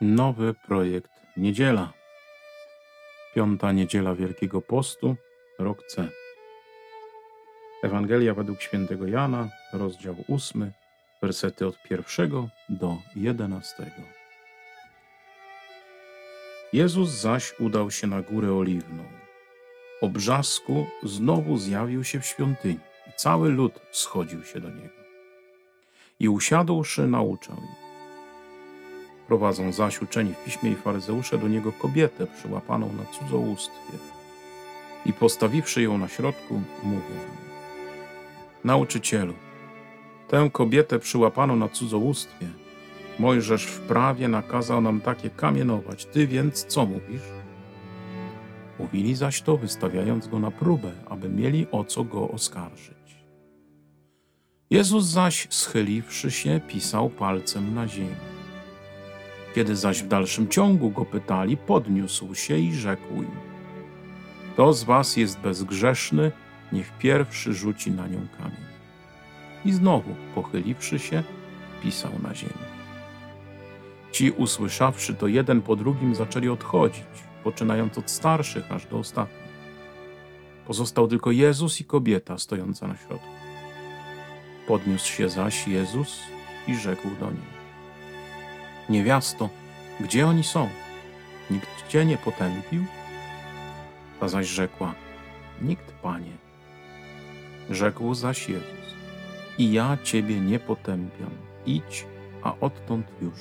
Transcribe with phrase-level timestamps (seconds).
[0.00, 1.92] Nowy projekt Niedziela.
[3.34, 5.16] Piąta niedziela Wielkiego Postu,
[5.58, 6.08] rok C.
[7.82, 10.72] Ewangelia według świętego Jana, rozdział ósmy,
[11.22, 14.02] wersety od pierwszego do jedenastego.
[16.72, 19.04] Jezus zaś udał się na górę oliwną.
[20.00, 25.00] O brzasku znowu zjawił się w świątyni i cały lud schodził się do niego.
[26.20, 27.89] I usiadłszy, nauczał ich.
[29.30, 33.98] Prowadzą zaś uczeni w piśmie i faryzeusze do niego kobietę przyłapaną na cudzołóstwie.
[35.06, 37.20] I postawiwszy ją na środku, mówią:
[38.64, 39.34] Nauczycielu,
[40.28, 42.46] tę kobietę przyłapano na cudzołóstwie.
[43.18, 46.04] Mojżesz w prawie nakazał nam takie kamienować.
[46.04, 47.28] Ty więc co mówisz?
[48.78, 53.24] Mówili zaś to, wystawiając go na próbę, aby mieli o co go oskarżyć.
[54.70, 58.39] Jezus zaś, schyliwszy się, pisał palcem na ziemi.
[59.54, 63.30] Kiedy zaś w dalszym ciągu go pytali, podniósł się i rzekł im:
[64.52, 66.32] Kto z was jest bezgrzeszny,
[66.72, 68.70] niech pierwszy rzuci na nią kamień.
[69.64, 71.22] I znowu, pochyliwszy się,
[71.82, 72.70] pisał na ziemi.
[74.12, 77.04] Ci, usłyszawszy to jeden po drugim, zaczęli odchodzić,
[77.44, 79.50] poczynając od starszych aż do ostatnich.
[80.66, 83.28] Pozostał tylko Jezus i kobieta stojąca na środku.
[84.66, 86.20] Podniósł się zaś Jezus
[86.68, 87.59] i rzekł do niej:
[88.90, 89.48] Niewiasto,
[90.00, 90.68] gdzie oni są?
[91.50, 92.84] Nikt cię nie potępił?
[94.20, 94.94] Ta zaś rzekła:
[95.62, 96.32] Nikt, panie.
[97.70, 98.94] Rzekł zaś Jezus:
[99.58, 101.30] I ja ciebie nie potępiam.
[101.66, 102.06] Idź,
[102.42, 103.34] a odtąd już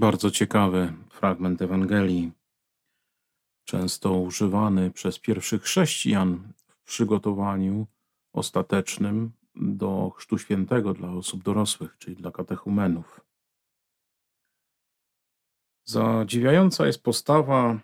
[0.00, 2.32] Bardzo ciekawy fragment Ewangelii,
[3.64, 7.86] często używany przez pierwszych chrześcijan w przygotowaniu
[8.32, 13.20] ostatecznym do Chrztu Świętego dla osób dorosłych, czyli dla katechumenów.
[15.84, 17.80] Zadziwiająca jest postawa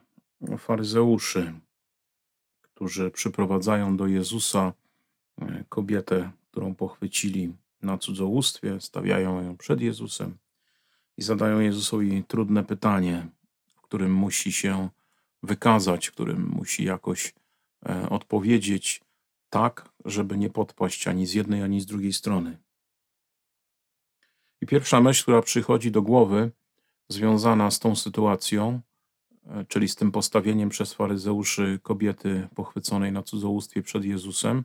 [0.58, 1.60] faryzeuszy,
[2.62, 4.72] którzy przyprowadzają do Jezusa
[5.40, 10.38] e, kobietę, którą pochwycili na cudzołóstwie, stawiają ją przed Jezusem
[11.16, 13.26] i zadają Jezusowi trudne pytanie,
[13.74, 14.88] w którym musi się
[15.42, 17.34] wykazać, w którym musi jakoś
[17.88, 19.00] e, odpowiedzieć
[19.50, 22.58] tak, żeby nie podpaść ani z jednej, ani z drugiej strony.
[24.60, 26.50] I pierwsza myśl, która przychodzi do głowy,
[27.08, 28.80] związana z tą sytuacją,
[29.46, 34.64] e, czyli z tym postawieniem przez faryzeuszy kobiety pochwyconej na cudzołóstwie przed Jezusem,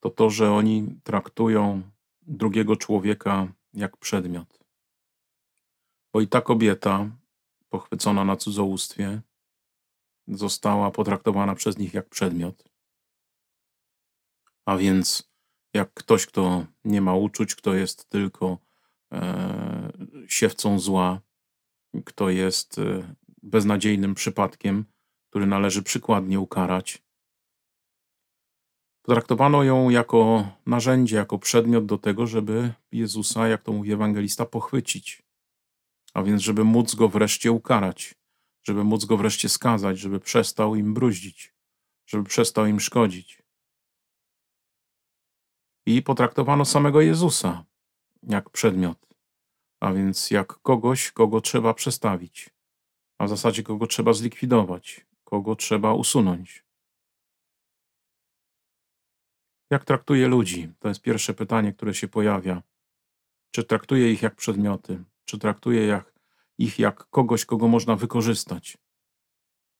[0.00, 1.82] to to, że oni traktują
[2.22, 4.61] drugiego człowieka jak przedmiot.
[6.12, 7.10] Bo i ta kobieta,
[7.68, 9.20] pochwycona na cudzołóstwie,
[10.28, 12.64] została potraktowana przez nich jak przedmiot.
[14.66, 15.32] A więc
[15.74, 18.58] jak ktoś, kto nie ma uczuć, kto jest tylko
[19.12, 19.92] e,
[20.28, 21.20] siewcą zła,
[22.04, 24.84] kto jest e, beznadziejnym przypadkiem,
[25.30, 27.02] który należy przykładnie ukarać.
[29.02, 35.21] Potraktowano ją jako narzędzie, jako przedmiot do tego, żeby Jezusa, jak to mówi ewangelista, pochwycić.
[36.14, 38.14] A więc, żeby móc go wreszcie ukarać,
[38.62, 41.54] żeby móc go wreszcie skazać, żeby przestał im bruździć,
[42.06, 43.42] żeby przestał im szkodzić.
[45.86, 47.64] I potraktowano samego Jezusa
[48.22, 48.98] jak przedmiot,
[49.80, 52.50] a więc jak kogoś, kogo trzeba przestawić,
[53.18, 56.64] a w zasadzie kogo trzeba zlikwidować, kogo trzeba usunąć.
[59.70, 60.72] Jak traktuje ludzi?
[60.78, 62.62] To jest pierwsze pytanie, które się pojawia.
[63.50, 65.04] Czy traktuje ich jak przedmioty?
[65.32, 66.14] Czy traktuje jak,
[66.58, 68.78] ich jak kogoś, kogo można wykorzystać?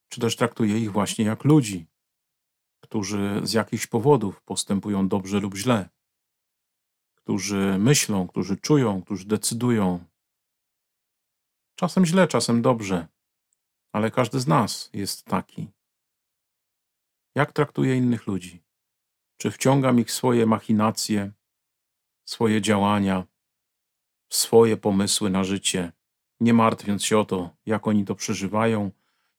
[0.08, 1.86] Czy też traktuje ich właśnie jak ludzi,
[2.80, 5.88] którzy z jakichś powodów postępują dobrze lub źle?
[7.14, 10.04] Którzy myślą, którzy czują, którzy decydują.
[11.74, 13.08] Czasem źle, czasem dobrze,
[13.92, 15.68] ale każdy z nas jest taki.
[17.34, 18.62] Jak traktuje innych ludzi?
[19.36, 21.32] Czy wciągam ich w swoje machinacje,
[22.24, 23.31] swoje działania,
[24.34, 25.92] swoje pomysły na życie,
[26.40, 28.90] nie martwiąc się o to, jak oni to przeżywają,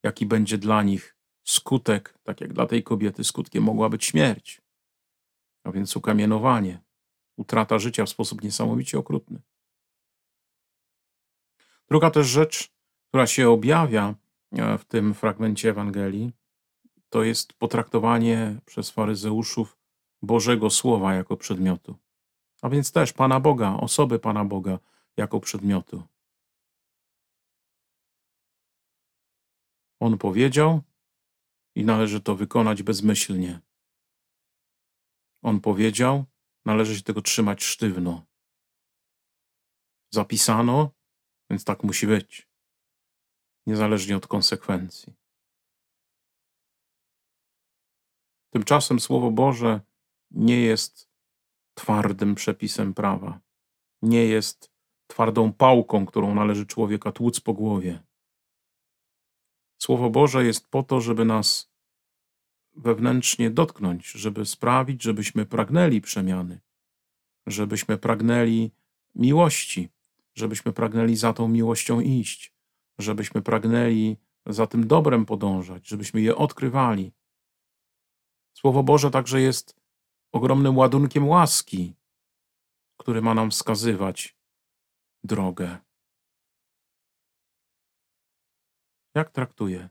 [0.04, 4.62] jaki będzie dla nich skutek, tak jak dla tej kobiety skutkiem mogła być śmierć,
[5.64, 6.82] a więc ukamienowanie,
[7.38, 9.42] utrata życia w sposób niesamowicie okrutny.
[11.90, 12.72] Druga też rzecz,
[13.10, 14.16] która się objawia
[14.52, 16.32] e, w tym fragmencie Ewangelii,
[17.10, 19.78] to jest potraktowanie przez faryzeuszów
[20.22, 22.03] Bożego Słowa jako przedmiotu
[22.64, 24.80] a więc też Pana Boga, osoby Pana Boga
[25.18, 26.04] jako przedmiotu.
[30.00, 30.82] On powiedział
[31.76, 33.60] i należy to wykonać bezmyślnie.
[35.42, 36.26] On powiedział,
[36.66, 38.26] należy się tego trzymać sztywno.
[40.14, 40.92] Zapisano,
[41.50, 42.48] więc tak musi być,
[43.68, 45.14] niezależnie od konsekwencji.
[48.54, 49.82] Tymczasem Słowo Boże
[50.32, 51.13] nie jest
[51.74, 53.40] twardym przepisem prawa,
[54.02, 54.74] nie jest
[55.08, 58.04] twardą pałką, którą należy człowieka tłuc po głowie.
[59.82, 61.74] Słowo Boże jest po to, żeby nas
[62.76, 66.62] wewnętrznie dotknąć, żeby sprawić, żebyśmy pragnęli przemiany,
[67.48, 68.72] żebyśmy pragnęli
[69.16, 69.90] miłości,
[70.36, 72.54] żebyśmy pragnęli za tą miłością iść,
[73.00, 77.12] żebyśmy pragnęli za tym dobrem podążać, żebyśmy je odkrywali.
[78.54, 79.83] Słowo Boże także jest
[80.34, 81.94] ogromnym ładunkiem łaski,
[83.00, 84.38] który ma nam wskazywać
[85.24, 85.78] drogę.
[89.16, 89.90] Jak traktuję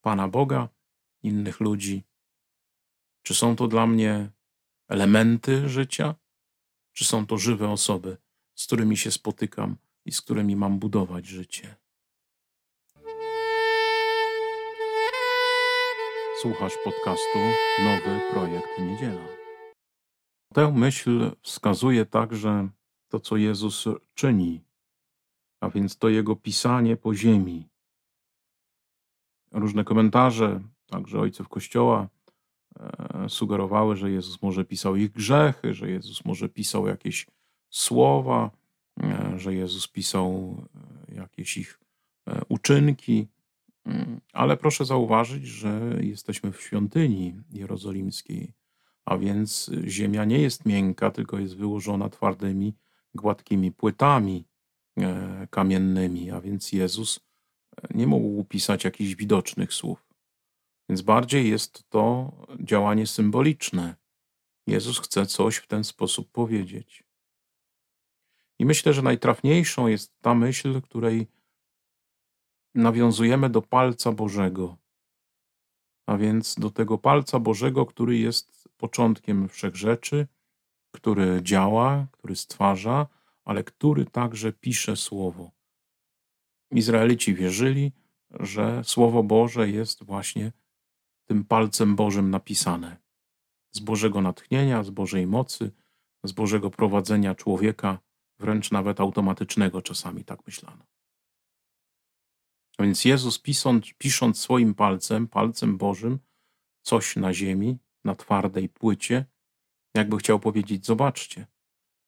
[0.00, 0.68] Pana Boga,
[1.22, 2.04] innych ludzi?
[3.22, 4.30] Czy są to dla mnie
[4.88, 6.14] elementy życia?
[6.92, 8.16] Czy są to żywe osoby,
[8.54, 11.76] z którymi się spotykam i z którymi mam budować życie?
[16.40, 17.38] Słuchasz podcastu
[17.84, 19.41] Nowy Projekt Niedziela.
[20.52, 22.68] Tę myśl wskazuje także
[23.08, 23.84] to, co Jezus
[24.14, 24.64] czyni,
[25.60, 27.68] a więc to Jego pisanie po ziemi.
[29.52, 32.08] Różne komentarze, także ojców Kościoła,
[32.80, 37.26] e, sugerowały, że Jezus może pisał ich grzechy, że Jezus może pisał jakieś
[37.70, 38.50] słowa,
[39.02, 40.56] e, że Jezus pisał
[41.08, 41.80] e, jakieś ich
[42.48, 43.28] uczynki.
[43.84, 48.52] Mm, ale proszę zauważyć, że jesteśmy w świątyni jerozolimskiej,
[49.04, 52.74] a więc ziemia nie jest miękka, tylko jest wyłożona twardymi,
[53.14, 54.44] gładkimi płytami
[54.98, 57.20] e, kamiennymi, a więc Jezus
[57.76, 60.08] e, nie mógł pisać jakichś widocznych słów.
[60.88, 63.96] Więc bardziej jest to działanie symboliczne.
[64.66, 67.04] Jezus chce coś w ten sposób powiedzieć.
[68.58, 71.26] I myślę, że najtrafniejszą jest ta myśl, której
[72.74, 74.76] nawiązujemy do palca Bożego,
[76.12, 80.26] a więc do tego palca Bożego, który jest początkiem wszechrzeczy,
[80.90, 83.06] który działa, który stwarza,
[83.44, 85.50] ale który także pisze słowo.
[86.70, 87.92] Izraelici wierzyli,
[88.30, 90.52] że Słowo Boże jest właśnie
[91.28, 92.96] tym palcem Bożym napisane.
[93.70, 95.70] Z Bożego natchnienia, z Bożej mocy,
[96.24, 97.98] z Bożego prowadzenia człowieka,
[98.38, 100.84] wręcz nawet automatycznego czasami, tak myślano.
[102.78, 106.18] A więc Jezus pisząc, pisząc swoim palcem, palcem Bożym,
[106.82, 109.26] coś na ziemi, na twardej płycie,
[109.94, 111.46] jakby chciał powiedzieć: Zobaczcie,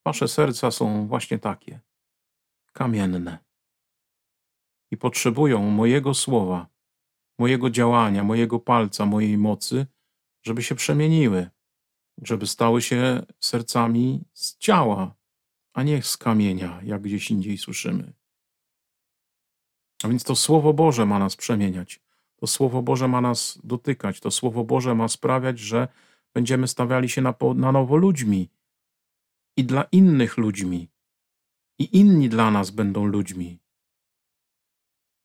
[0.06, 1.80] wasze serca są właśnie takie,
[2.72, 3.38] kamienne.
[4.90, 6.68] I potrzebują mojego słowa,
[7.38, 9.86] mojego działania, mojego palca, mojej mocy,
[10.42, 11.50] żeby się przemieniły,
[12.22, 15.14] żeby stały się sercami z ciała,
[15.72, 18.12] a nie z kamienia, jak gdzieś indziej słyszymy.
[20.04, 22.00] A więc to Słowo Boże ma nas przemieniać.
[22.36, 24.20] To Słowo Boże ma nas dotykać.
[24.20, 25.88] To Słowo Boże ma sprawiać, że
[26.34, 28.48] będziemy stawiali się na, na nowo ludźmi
[29.56, 30.88] i dla innych ludźmi.
[31.78, 33.58] I inni dla nas będą ludźmi.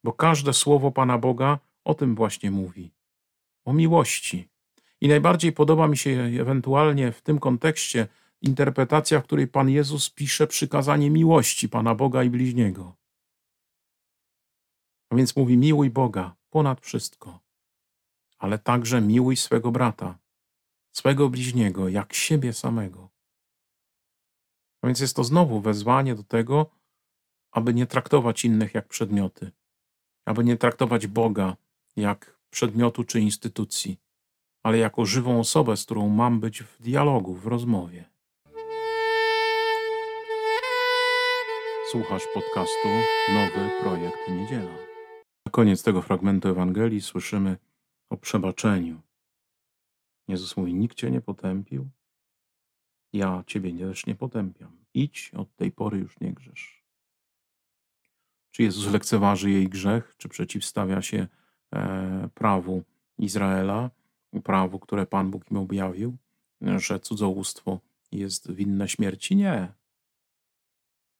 [0.03, 2.91] Bo każde słowo Pana Boga o tym właśnie mówi
[3.65, 4.47] o miłości.
[5.01, 6.09] I najbardziej podoba mi się
[6.41, 8.07] ewentualnie w tym kontekście
[8.41, 12.98] interpretacja, w której Pan Jezus pisze przykazanie miłości Pana Boga i bliźniego.
[15.09, 17.39] A więc mówi: miłuj Boga ponad wszystko,
[18.37, 20.19] ale także miłuj swego brata,
[20.91, 23.09] swego bliźniego, jak siebie samego.
[24.81, 26.69] A więc jest to znowu wezwanie do tego,
[27.51, 29.51] aby nie traktować innych jak przedmioty,
[30.25, 31.57] aby nie traktować Boga
[31.95, 33.99] jak przedmiotu czy instytucji,
[34.63, 38.09] ale jako żywą osobę, z którą mam być w dialogu, w rozmowie.
[41.91, 42.87] Słuchasz podcastu
[43.33, 44.88] Nowy Projekt Niedziela.
[45.49, 47.57] Na koniec tego fragmentu Ewangelii słyszymy
[48.09, 49.01] o przebaczeniu.
[50.27, 51.89] Jezus mówi: Nikt cię nie potępił,
[53.13, 54.77] ja ciebie też nie potępiam.
[54.93, 56.83] Idź, od tej pory już nie grzesz.
[58.51, 61.27] Czy Jezus lekceważy jej grzech, czy przeciwstawia się
[61.75, 62.83] e, prawu
[63.17, 63.89] Izraela,
[64.43, 66.17] prawu, które Pan Bóg im objawił,
[66.61, 67.79] że cudzołóstwo
[68.11, 69.35] jest winne śmierci?
[69.35, 69.73] Nie.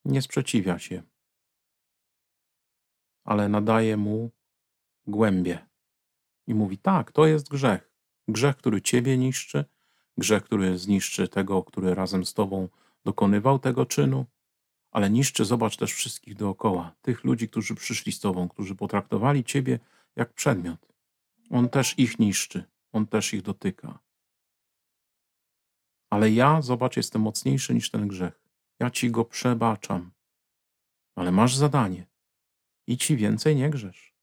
[0.06, 1.04] Nie sprzeciwia się
[3.30, 4.32] ale nadaje mu
[5.08, 5.60] głębie.
[6.48, 7.92] I mówi: Tak, to jest grzech.
[8.28, 9.66] Grzech, który ciebie niszczy,
[10.18, 12.70] grzech, który zniszczy tego, który razem z tobą
[13.06, 14.26] dokonywał tego czynu,
[14.92, 19.80] ale niszczy, zobacz też wszystkich dookoła, tych ludzi, którzy przyszli z tobą, którzy potraktowali ciebie
[20.16, 20.88] jak przedmiot,
[21.50, 24.00] On też ich niszczy, on też ich dotyka.
[26.10, 28.42] Ale ja, zobacz, jestem mocniejszy niż ten grzech.
[28.80, 30.12] Ja ci go przebaczam.
[31.16, 32.09] Ale masz zadanie.
[32.90, 34.14] I ci więcej nie grzesz.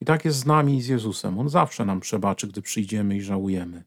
[0.00, 1.38] I tak jest z nami i z Jezusem.
[1.38, 3.84] On zawsze nam przebaczy, gdy przyjdziemy i żałujemy.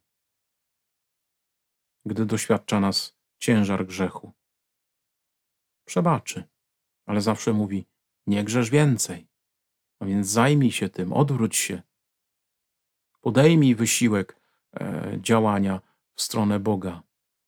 [2.06, 4.34] Gdy doświadcza nas ciężar grzechu.
[5.86, 6.44] Przebaczy,
[7.06, 7.86] ale zawsze mówi:
[8.27, 9.27] Nie grzesz więcej.
[10.00, 11.82] A więc zajmij się tym, odwróć się.
[13.22, 14.39] Podejmij wysiłek
[14.74, 15.82] e, działania
[16.15, 17.03] w stronę Boga.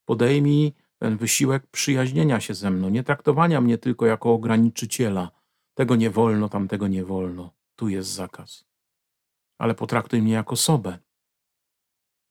[0.05, 5.31] Podejmij ten wysiłek przyjaźnienia się ze mną, nie traktowania mnie tylko jako ograniczyciela.
[5.73, 7.53] Tego nie wolno, tamtego nie wolno.
[7.75, 8.65] Tu jest zakaz.
[9.57, 10.97] Ale potraktuj mnie jako osobę.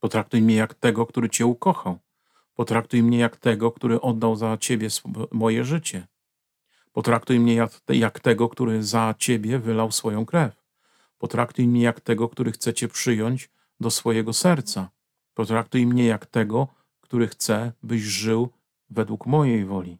[0.00, 1.98] Potraktuj mnie jak tego, który Cię ukochał.
[2.54, 4.88] Potraktuj mnie jak tego, który oddał za Ciebie
[5.32, 6.06] moje życie.
[6.92, 10.62] Potraktuj mnie jak, jak tego, który za Ciebie wylał swoją krew.
[11.18, 14.90] Potraktuj mnie jak tego, który chce Cię przyjąć do swojego serca.
[15.34, 16.68] Potraktuj mnie jak tego,
[17.00, 18.48] który chce, byś żył
[18.90, 19.98] według mojej woli.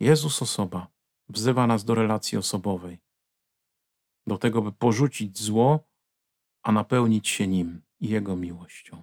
[0.00, 0.86] Jezus osoba
[1.28, 2.98] wzywa nas do relacji osobowej,
[4.26, 5.84] do tego, by porzucić zło,
[6.62, 9.02] a napełnić się nim i Jego miłością.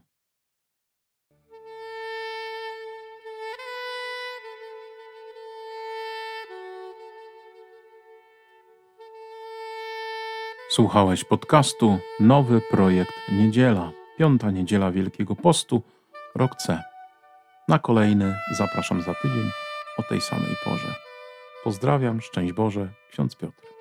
[10.69, 15.81] Słuchałeś podcastu Nowy Projekt Niedziela, piąta niedziela Wielkiego Postu,
[16.35, 16.94] rok C.
[17.67, 19.49] Na kolejny zapraszam za tydzień
[19.97, 20.95] o tej samej porze.
[21.63, 23.74] Pozdrawiam, szczęść Boże, ksiądz Piotr.